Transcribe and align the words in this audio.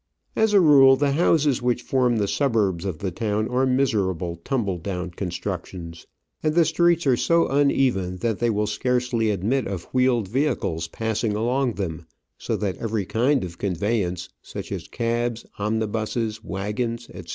As 0.35 0.53
a 0.53 0.59
rule, 0.59 0.95
the 0.95 1.11
houses 1.11 1.61
which 1.61 1.83
form 1.83 2.17
the 2.17 2.27
suburbs 2.27 2.85
of 2.85 2.97
the 2.97 3.11
town 3.11 3.47
are 3.49 3.67
miserable 3.67 4.37
tumble 4.37 4.79
down 4.79 5.11
constructions, 5.11 6.07
and 6.41 6.55
the 6.55 6.65
streets 6.65 7.05
are 7.05 7.15
so 7.15 7.47
un 7.49 7.49
Digitized 7.49 7.49
by 7.51 7.53
VjOOQIC 7.53 7.53
io6 7.53 7.53
Travels 7.53 7.53
and 7.61 7.71
Adventures 7.71 7.85
even 7.85 8.17
that 8.17 8.39
they 8.39 8.49
will 8.49 8.65
scarcely 8.67 9.29
admit 9.29 9.67
of 9.67 9.83
wheeled 9.93 10.27
vehicles 10.27 10.87
passing 10.87 11.35
along 11.35 11.73
them, 11.73 12.07
so 12.39 12.57
that 12.57 12.77
every 12.77 13.05
kind 13.05 13.43
of 13.43 13.59
conveyance, 13.59 14.29
such 14.41 14.71
as 14.71 14.87
cabs, 14.87 15.45
omnibuses, 15.59 16.43
waggons, 16.43 17.07
etc. 17.13 17.29